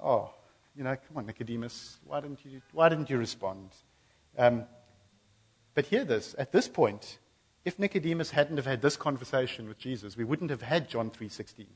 [0.00, 0.30] oh,
[0.74, 3.70] you know, come on, Nicodemus, why didn't you, why didn't you respond?
[4.38, 4.64] Um,
[5.74, 7.18] but hear this, at this point,
[7.66, 11.66] if Nicodemus hadn't have had this conversation with Jesus, we wouldn't have had John 3.16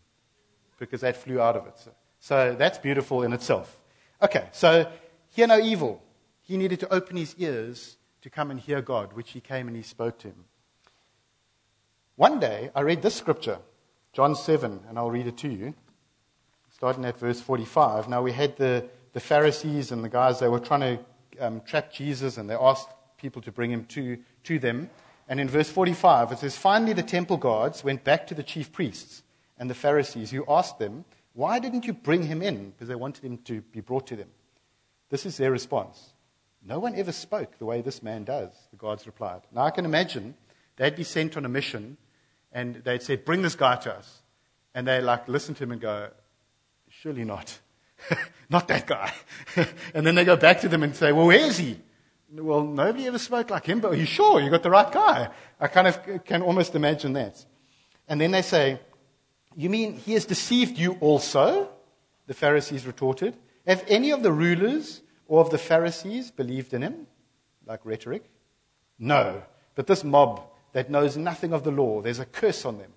[0.79, 1.79] because that flew out of it.
[1.79, 3.81] So, so that's beautiful in itself.
[4.23, 4.89] Okay, so
[5.31, 6.01] hear no evil.
[6.43, 9.77] He needed to open his ears to come and hear God, which he came and
[9.77, 10.45] he spoke to him.
[12.15, 13.59] One day, I read this scripture,
[14.13, 15.75] John 7, and I'll read it to you,
[16.73, 18.09] starting at verse 45.
[18.09, 21.93] Now, we had the, the Pharisees and the guys, they were trying to um, trap
[21.93, 24.89] Jesus, and they asked people to bring him to, to them.
[25.31, 28.73] And in verse 45, it says, Finally, the temple guards went back to the chief
[28.73, 29.23] priests
[29.57, 32.71] and the Pharisees, who asked them, Why didn't you bring him in?
[32.71, 34.29] Because they wanted him to be brought to them.
[35.09, 36.15] This is their response.
[36.67, 39.43] No one ever spoke the way this man does, the guards replied.
[39.53, 40.35] Now I can imagine
[40.77, 41.97] they'd be sent on a mission
[42.51, 44.23] and they'd say, Bring this guy to us.
[44.75, 46.11] And they like listen to him and go,
[46.89, 47.57] Surely not.
[48.51, 49.13] not that guy.
[49.95, 51.79] and then they go back to them and say, Well, where is he?
[52.33, 55.31] Well, nobody ever spoke like him, but are you sure you got the right guy?
[55.59, 57.45] I kind of can almost imagine that.
[58.09, 58.81] And then they say,
[59.57, 61.69] You mean he has deceived you also?
[62.27, 63.37] The Pharisees retorted.
[63.67, 67.07] Have any of the rulers or of the Pharisees believed in him?
[67.67, 68.25] Like rhetoric?
[68.99, 69.43] No.
[69.75, 72.93] But this mob that knows nothing of the law, there's a curse on them.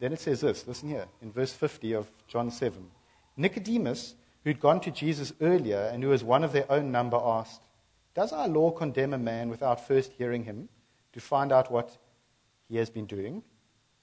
[0.00, 2.86] Then it says this listen here, in verse 50 of John 7.
[3.36, 4.14] Nicodemus,
[4.44, 7.62] who'd gone to Jesus earlier and who was one of their own number, asked,
[8.16, 10.70] Does our law condemn a man without first hearing him
[11.12, 11.98] to find out what
[12.66, 13.42] he has been doing?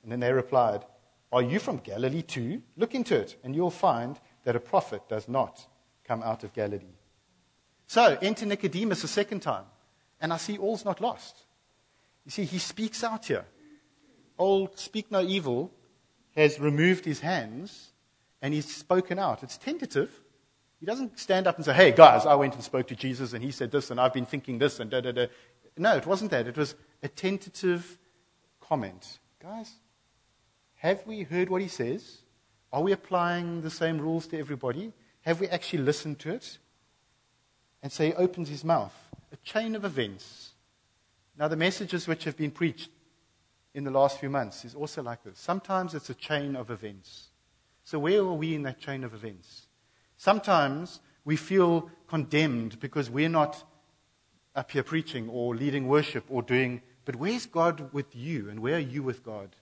[0.03, 0.85] And then they replied,
[1.31, 2.61] Are you from Galilee too?
[2.77, 5.65] Look into it, and you'll find that a prophet does not
[6.03, 6.99] come out of Galilee.
[7.87, 9.65] So, enter Nicodemus a second time,
[10.21, 11.35] and I see all's not lost.
[12.23, 13.45] You see, he speaks out here.
[14.37, 15.71] Old Speak No Evil
[16.35, 17.93] has removed his hands
[18.43, 19.41] and he's spoken out.
[19.41, 20.11] It's tentative.
[20.83, 23.41] He doesn't stand up and say, hey, guys, I went and spoke to Jesus and
[23.41, 25.27] he said this and I've been thinking this and da da da.
[25.77, 26.45] No, it wasn't that.
[26.45, 27.97] It was a tentative
[28.59, 29.19] comment.
[29.41, 29.71] Guys,
[30.79, 32.17] have we heard what he says?
[32.73, 34.91] Are we applying the same rules to everybody?
[35.21, 36.57] Have we actually listened to it?
[37.81, 38.93] And so he opens his mouth.
[39.31, 40.51] A chain of events.
[41.39, 42.89] Now, the messages which have been preached
[43.73, 45.39] in the last few months is also like this.
[45.39, 47.29] Sometimes it's a chain of events.
[47.85, 49.67] So, where are we in that chain of events?
[50.23, 53.61] Sometimes we feel condemned because we're not
[54.55, 58.77] up here preaching or leading worship or doing, but where's God with you and where
[58.77, 59.53] are you with God?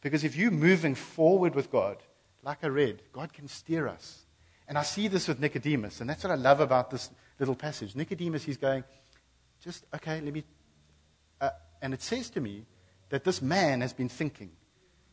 [0.00, 1.98] Because if you're moving forward with God,
[2.42, 4.24] like I read, God can steer us.
[4.66, 7.94] And I see this with Nicodemus, and that's what I love about this little passage.
[7.94, 8.84] Nicodemus, he's going,
[9.62, 10.42] just, okay, let me.
[11.38, 11.50] Uh,
[11.82, 12.64] and it says to me
[13.10, 14.52] that this man has been thinking.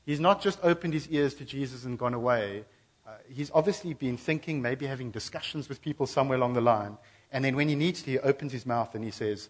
[0.05, 2.63] He's not just opened his ears to Jesus and gone away.
[3.09, 6.95] Uh, he's obviously been thinking, maybe having discussions with people somewhere along the line.
[7.31, 9.49] And then when he needs to, he opens his mouth and he says,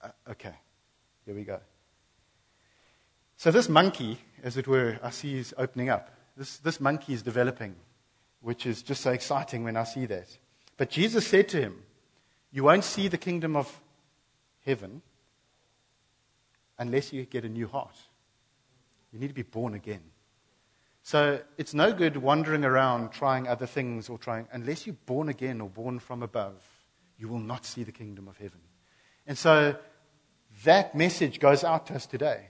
[0.00, 0.54] uh, Okay,
[1.26, 1.60] here we go.
[3.36, 6.10] So, this monkey, as it were, I see is opening up.
[6.34, 7.74] This, this monkey is developing,
[8.40, 10.28] which is just so exciting when I see that.
[10.78, 11.82] But Jesus said to him,
[12.52, 13.80] You won't see the kingdom of
[14.64, 15.02] heaven
[16.78, 17.96] unless you get a new heart.
[19.12, 20.11] You need to be born again.
[21.02, 25.60] So it's no good wandering around trying other things or trying, unless you're born again
[25.60, 26.62] or born from above,
[27.18, 28.60] you will not see the kingdom of heaven.
[29.26, 29.76] And so
[30.64, 32.48] that message goes out to us today.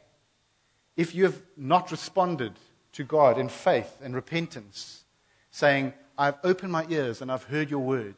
[0.96, 2.52] If you have not responded
[2.92, 5.04] to God in faith and repentance,
[5.50, 8.16] saying, I've opened my ears and I've heard your word,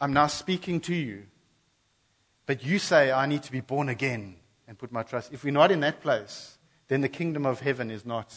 [0.00, 1.24] I'm now speaking to you,
[2.44, 4.36] but you say, I need to be born again
[4.68, 5.32] and put my trust.
[5.32, 6.58] If we're not in that place,
[6.88, 8.34] then the kingdom of heaven is not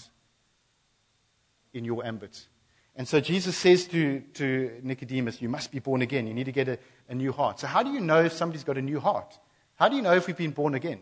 [1.73, 2.47] in your ambit.
[2.95, 6.27] And so Jesus says to, to Nicodemus, You must be born again.
[6.27, 6.77] You need to get a,
[7.07, 7.59] a new heart.
[7.59, 9.39] So, how do you know if somebody's got a new heart?
[9.75, 10.99] How do you know if we've been born again?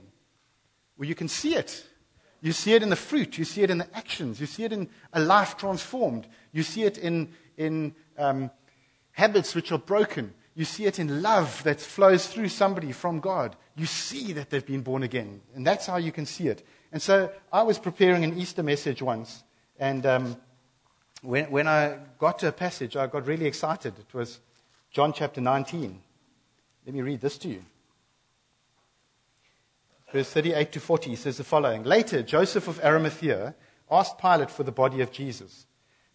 [0.98, 1.86] Well, you can see it.
[2.42, 3.38] You see it in the fruit.
[3.38, 4.40] You see it in the actions.
[4.40, 6.28] You see it in a life transformed.
[6.52, 8.52] You see it in, in um,
[9.12, 10.34] habits which are broken.
[10.54, 13.56] You see it in love that flows through somebody from God.
[13.76, 15.42] You see that they've been born again.
[15.56, 16.66] And that's how you can see it.
[16.92, 19.44] And so I was preparing an Easter message once,
[19.78, 20.38] and um,
[21.22, 23.94] when, when I got to a passage, I got really excited.
[24.00, 24.40] It was
[24.92, 26.02] John chapter 19.
[26.86, 27.64] Let me read this to you.
[30.12, 33.56] Verse 38 to 40 says the following Later, Joseph of Arimathea
[33.92, 35.66] asked Pilate for the body of Jesus.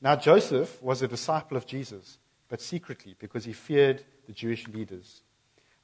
[0.01, 5.23] Now, Joseph was a disciple of Jesus, but secretly because he feared the Jewish leaders.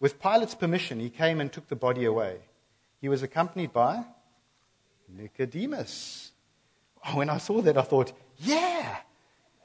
[0.00, 2.38] With Pilate's permission, he came and took the body away.
[3.00, 4.04] He was accompanied by
[5.08, 6.32] Nicodemus.
[7.06, 8.98] Oh, when I saw that, I thought, yeah.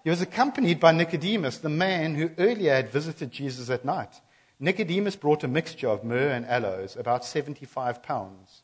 [0.04, 4.20] He was accompanied by Nicodemus, the man who earlier had visited Jesus at night.
[4.60, 8.64] Nicodemus brought a mixture of myrrh and aloes, about 75 pounds,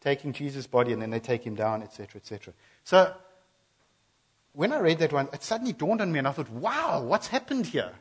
[0.00, 2.54] taking Jesus' body and then they take him down, etc., etc.
[2.82, 3.14] So
[4.52, 7.28] when I read that one, it suddenly dawned on me and I thought, wow, what's
[7.28, 7.92] happened here?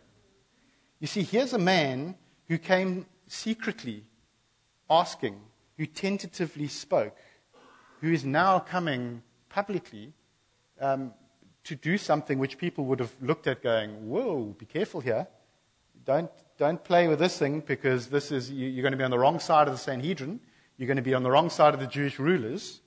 [0.99, 2.15] You see, here's a man
[2.47, 4.03] who came secretly
[4.89, 5.39] asking,
[5.77, 7.15] who tentatively spoke,
[8.01, 10.13] who is now coming publicly
[10.81, 11.13] um,
[11.69, 15.27] to do something which people would have looked at going, whoa, be careful here.
[16.05, 19.11] Don't don't play with this thing because this is, you, you're going to be on
[19.11, 20.41] the wrong side of the Sanhedrin.
[20.77, 22.81] You're going to be on the wrong side of the Jewish rulers.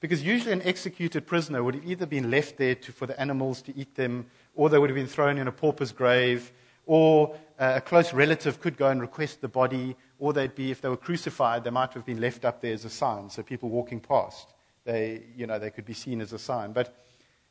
[0.00, 3.62] Because usually an executed prisoner would have either been left there to, for the animals
[3.62, 6.52] to eat them, or they would have been thrown in a pauper's grave,
[6.86, 10.80] or uh, a close relative could go and request the body, or they'd be, if
[10.80, 13.30] they were crucified, they might have been left up there as a sign.
[13.30, 14.48] So people walking past,
[14.84, 16.72] they, you know, they could be seen as a sign.
[16.72, 16.96] But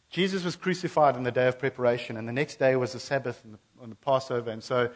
[0.09, 3.43] Jesus was crucified on the day of preparation, and the next day was the Sabbath
[3.43, 4.89] and the, on the Passover, and so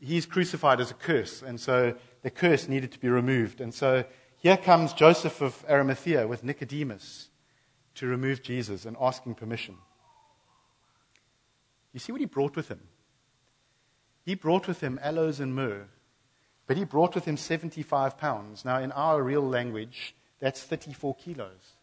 [0.00, 3.60] he's crucified as a curse, and so the curse needed to be removed.
[3.60, 4.04] And so
[4.36, 7.30] here comes Joseph of Arimathea with Nicodemus
[7.96, 9.76] to remove Jesus and asking permission.
[11.92, 12.80] You see what he brought with him?
[14.24, 15.86] He brought with him aloes and myrrh,
[16.66, 18.64] but he brought with him 75 pounds.
[18.64, 21.76] Now, in our real language, that's 34 kilos.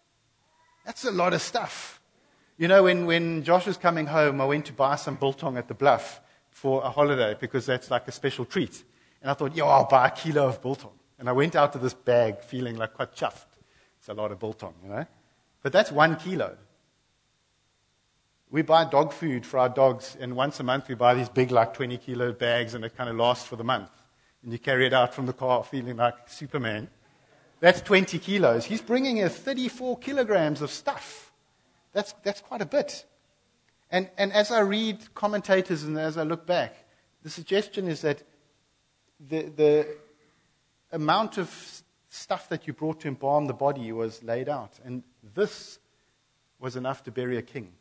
[0.86, 2.00] That's a lot of stuff.
[2.58, 5.68] You know, when, when Josh was coming home, I went to buy some biltong at
[5.68, 8.84] the bluff for a holiday because that's like a special treat.
[9.22, 10.94] And I thought, yo, I'll buy a kilo of biltong.
[11.20, 13.46] And I went out to this bag feeling like quite chuffed.
[14.00, 15.06] It's a lot of biltong, you know.
[15.64, 16.56] But that's one kilo.
[18.50, 21.52] We buy dog food for our dogs, and once a month we buy these big,
[21.52, 23.90] like 20 kilo bags, and it kind of lasts for the month.
[24.44, 26.88] And you carry it out from the car feeling like Superman.
[27.60, 28.64] That's 20 kilos.
[28.64, 31.25] He's bringing in 34 kilograms of stuff.
[31.96, 33.06] That's, that's quite a bit.
[33.90, 36.76] And, and as I read commentators and as I look back,
[37.24, 38.22] the suggestion is that
[39.30, 39.98] the, the
[40.92, 44.74] amount of stuff that you brought to embalm the body was laid out.
[44.84, 45.04] And
[45.34, 45.80] this
[46.60, 47.72] was enough to bury a king.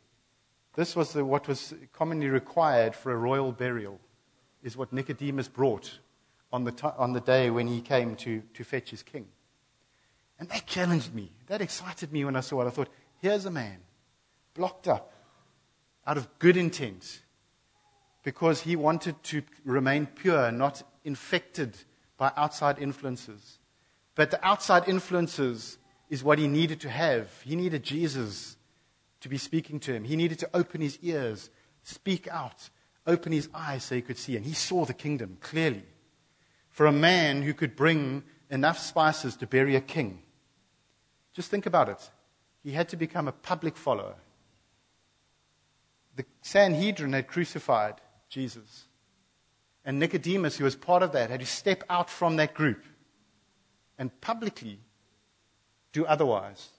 [0.75, 3.99] This was the, what was commonly required for a royal burial,
[4.63, 5.99] is what Nicodemus brought
[6.53, 9.27] on the, t- on the day when he came to, to fetch his king.
[10.39, 11.33] And that challenged me.
[11.47, 12.67] That excited me when I saw it.
[12.67, 12.89] I thought,
[13.21, 13.79] here's a man
[14.55, 15.13] blocked up
[16.07, 17.21] out of good intent
[18.23, 21.77] because he wanted to remain pure, not infected
[22.17, 23.59] by outside influences.
[24.15, 25.77] But the outside influences
[26.09, 27.29] is what he needed to have.
[27.43, 28.57] He needed Jesus
[29.21, 30.03] to be speaking to him.
[30.03, 31.49] He needed to open his ears,
[31.83, 32.69] speak out,
[33.05, 34.35] open his eyes so he could see.
[34.35, 35.83] And he saw the kingdom clearly.
[36.69, 40.21] For a man who could bring enough spices to bury a king,
[41.33, 42.09] just think about it.
[42.63, 44.15] He had to become a public follower.
[46.15, 47.95] The Sanhedrin had crucified
[48.29, 48.85] Jesus.
[49.83, 52.83] And Nicodemus, who was part of that, had to step out from that group
[53.97, 54.79] and publicly
[55.93, 56.69] do otherwise.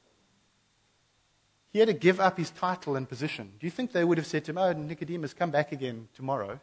[1.70, 3.52] He had to give up his title and position.
[3.60, 6.58] Do you think they would have said to him, Oh, Nicodemus, come back again tomorrow?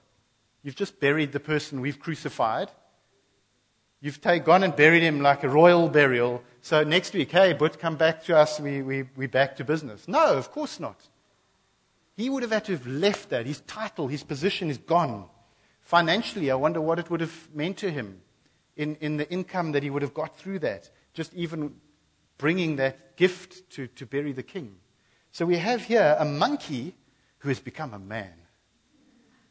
[0.63, 2.71] You've just buried the person we've crucified.
[4.01, 6.43] You've take, gone and buried him like a royal burial.
[6.61, 8.59] So next week, hey, but come back to us.
[8.59, 10.07] We, we, we're back to business.
[10.07, 10.99] No, of course not.
[12.15, 13.45] He would have had to have left that.
[13.45, 15.25] His title, his position is gone.
[15.81, 18.21] Financially, I wonder what it would have meant to him
[18.75, 20.89] in, in the income that he would have got through that.
[21.13, 21.75] Just even
[22.37, 24.75] bringing that gift to, to bury the king.
[25.31, 26.95] So we have here a monkey
[27.39, 28.33] who has become a man.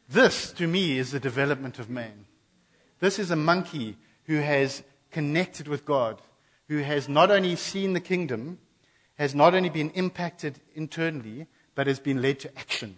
[0.09, 2.25] This, to me, is the development of man.
[2.99, 6.21] This is a monkey who has connected with God,
[6.67, 8.59] who has not only seen the kingdom,
[9.15, 12.97] has not only been impacted internally, but has been led to action.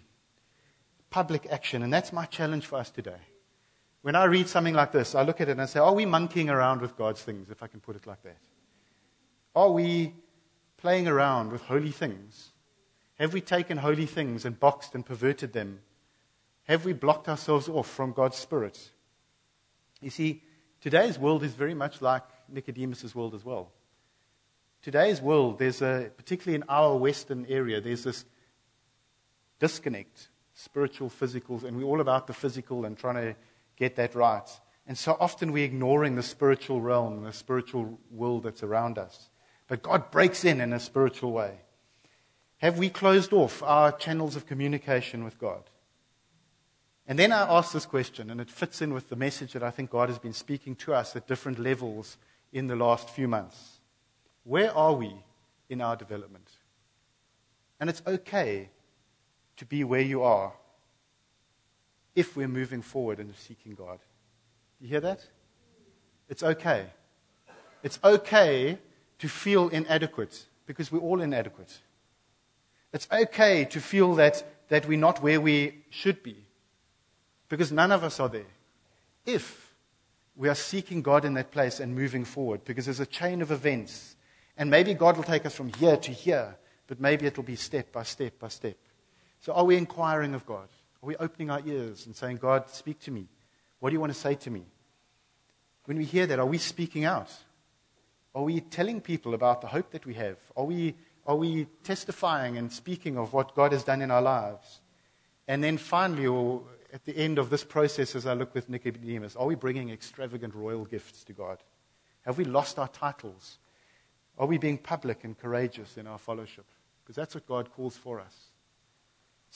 [1.10, 1.82] Public action.
[1.82, 3.20] And that's my challenge for us today.
[4.02, 6.06] When I read something like this, I look at it and I say, Are we
[6.06, 8.38] monkeying around with God's things, if I can put it like that?
[9.54, 10.14] Are we
[10.76, 12.52] playing around with holy things?
[13.18, 15.80] Have we taken holy things and boxed and perverted them?
[16.64, 18.90] Have we blocked ourselves off from God's Spirit?
[20.00, 20.42] You see,
[20.80, 23.72] today's world is very much like Nicodemus' world as well.
[24.82, 28.24] Today's world, there's a, particularly in our Western area, there's this
[29.58, 33.36] disconnect, spiritual, physical, and we're all about the physical and trying to
[33.76, 34.48] get that right.
[34.86, 39.30] And so often we're ignoring the spiritual realm, the spiritual world that's around us.
[39.68, 41.58] But God breaks in in a spiritual way.
[42.58, 45.62] Have we closed off our channels of communication with God?
[47.06, 49.70] And then I ask this question, and it fits in with the message that I
[49.70, 52.16] think God has been speaking to us at different levels
[52.52, 53.80] in the last few months.
[54.44, 55.14] Where are we
[55.68, 56.48] in our development?
[57.78, 58.70] And it's okay
[59.56, 60.52] to be where you are
[62.14, 63.98] if we're moving forward and seeking God.
[64.78, 65.24] Do you hear that?
[66.28, 66.86] It's okay.
[67.82, 68.78] It's okay
[69.18, 71.78] to feel inadequate because we're all inadequate.
[72.92, 76.36] It's okay to feel that, that we're not where we should be
[77.48, 78.52] because none of us are there.
[79.24, 79.74] If
[80.34, 83.50] we are seeking God in that place and moving forward, because there's a chain of
[83.50, 84.16] events,
[84.56, 87.56] and maybe God will take us from here to here, but maybe it will be
[87.56, 88.76] step by step by step.
[89.46, 90.66] So, are we inquiring of God?
[91.00, 93.28] Are we opening our ears and saying, God, speak to me?
[93.78, 94.64] What do you want to say to me?
[95.84, 97.32] When we hear that, are we speaking out?
[98.34, 100.36] Are we telling people about the hope that we have?
[100.56, 100.96] Are we,
[101.28, 104.80] are we testifying and speaking of what God has done in our lives?
[105.46, 109.36] And then finally, or at the end of this process, as I look with Nicodemus,
[109.36, 111.58] are we bringing extravagant royal gifts to God?
[112.22, 113.58] Have we lost our titles?
[114.38, 116.66] Are we being public and courageous in our fellowship?
[117.04, 118.45] Because that's what God calls for us.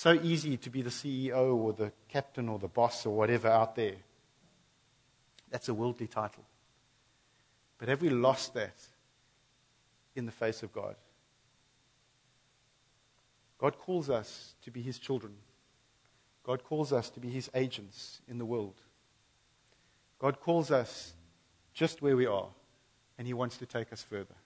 [0.00, 3.76] So easy to be the CEO or the captain or the boss or whatever out
[3.76, 3.96] there.
[5.50, 6.42] That's a worldly title.
[7.76, 8.72] But have we lost that
[10.16, 10.96] in the face of God?
[13.58, 15.34] God calls us to be his children.
[16.44, 18.80] God calls us to be his agents in the world.
[20.18, 21.12] God calls us
[21.74, 22.48] just where we are,
[23.18, 24.36] and he wants to take us further.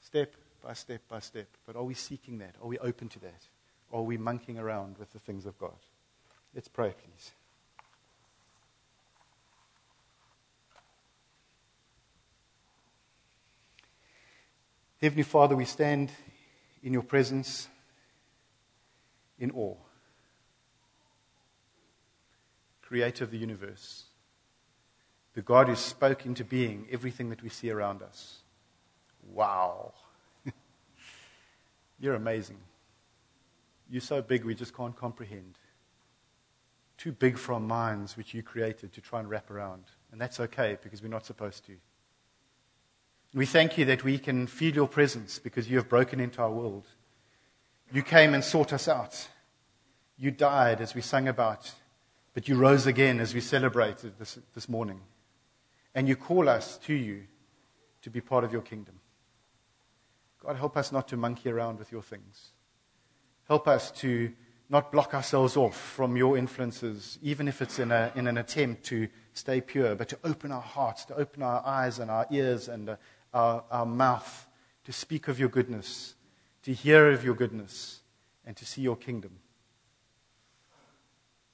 [0.00, 1.48] Step by step by step.
[1.66, 2.54] But are we seeking that?
[2.62, 3.42] Are we open to that?
[3.92, 5.76] Are we monkeying around with the things of God?
[6.54, 7.32] Let's pray, please.
[15.00, 16.12] Heavenly Father, we stand
[16.82, 17.68] in your presence
[19.38, 19.74] in awe.
[22.82, 24.04] Creator of the universe,
[25.34, 28.42] the God who spoke into being everything that we see around us.
[29.32, 29.92] Wow.
[32.02, 32.58] You're amazing.
[33.88, 35.56] You're so big we just can't comprehend.
[36.98, 39.84] Too big for our minds, which you created, to try and wrap around.
[40.10, 41.76] And that's okay because we're not supposed to.
[43.32, 46.50] We thank you that we can feel your presence because you have broken into our
[46.50, 46.86] world.
[47.92, 49.28] You came and sought us out.
[50.18, 51.70] You died as we sang about,
[52.34, 55.00] but you rose again as we celebrated this, this morning.
[55.94, 57.22] And you call us to you
[58.02, 58.96] to be part of your kingdom.
[60.44, 62.52] God, help us not to monkey around with your things.
[63.46, 64.32] Help us to
[64.68, 68.84] not block ourselves off from your influences, even if it's in, a, in an attempt
[68.84, 72.68] to stay pure, but to open our hearts, to open our eyes and our ears
[72.68, 72.96] and, uh,
[73.34, 74.48] our, our mouth
[74.84, 76.14] to speak of your goodness,
[76.62, 78.00] to hear of your goodness,
[78.44, 79.38] and to see your kingdom.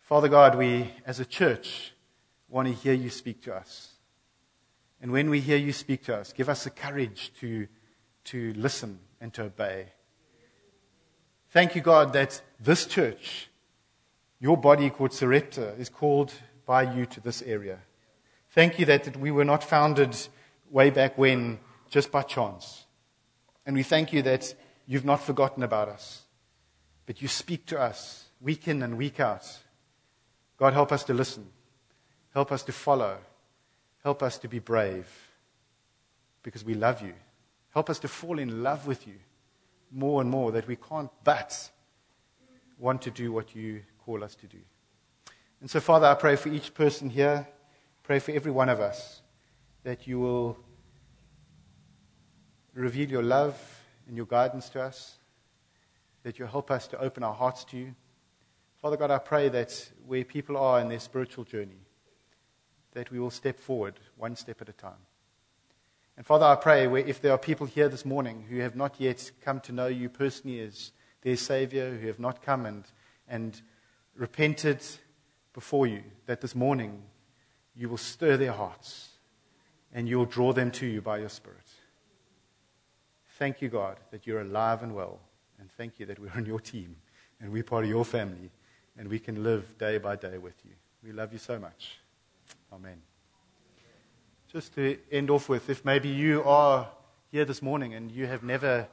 [0.00, 1.92] Father God, we as a church
[2.48, 3.92] want to hear you speak to us.
[5.00, 7.68] And when we hear you speak to us, give us the courage to,
[8.30, 9.86] to listen and to obey.
[11.50, 13.48] Thank you, God, that this church,
[14.38, 16.32] your body called Sarepta, is called
[16.66, 17.78] by you to this area.
[18.50, 20.16] Thank you that we were not founded
[20.70, 21.58] way back when
[21.88, 22.84] just by chance.
[23.64, 24.54] And we thank you that
[24.86, 26.22] you've not forgotten about us,
[27.06, 29.46] but you speak to us week in and week out.
[30.58, 31.46] God, help us to listen.
[32.34, 33.18] Help us to follow.
[34.02, 35.08] Help us to be brave
[36.42, 37.14] because we love you.
[37.78, 39.14] Help us to fall in love with you
[39.92, 41.70] more and more that we can't but
[42.76, 44.58] want to do what you call us to do.
[45.60, 47.46] And so, Father, I pray for each person here,
[48.02, 49.22] pray for every one of us
[49.84, 50.58] that you will
[52.74, 53.56] reveal your love
[54.08, 55.16] and your guidance to us,
[56.24, 57.94] that you help us to open our hearts to you.
[58.82, 61.86] Father God, I pray that where people are in their spiritual journey,
[62.94, 65.07] that we will step forward one step at a time.
[66.18, 69.30] And Father, I pray if there are people here this morning who have not yet
[69.40, 70.90] come to know you personally as
[71.22, 72.84] their Savior, who have not come and,
[73.28, 73.62] and
[74.16, 74.84] repented
[75.52, 77.04] before you, that this morning
[77.76, 79.10] you will stir their hearts
[79.94, 81.70] and you will draw them to you by your Spirit.
[83.38, 85.20] Thank you, God, that you're alive and well.
[85.60, 86.96] And thank you that we're on your team
[87.40, 88.50] and we're part of your family
[88.98, 90.72] and we can live day by day with you.
[91.04, 92.00] We love you so much.
[92.72, 93.07] Amen.
[94.50, 96.88] Just to end off with, if maybe you are
[97.30, 98.88] here this morning and you have never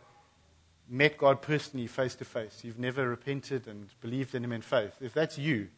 [0.90, 4.92] met God personally face to face, you've never repented and believed in Him in faith,
[5.00, 5.70] if that's you,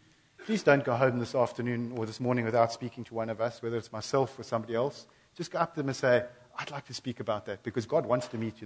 [0.46, 3.62] please don't go home this afternoon or this morning without speaking to one of us,
[3.62, 5.06] whether it's myself or somebody else.
[5.36, 6.26] Just go up to them and say,
[6.58, 8.66] I'd like to speak about that because God wants to meet you